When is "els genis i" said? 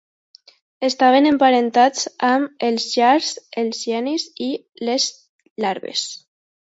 3.65-4.51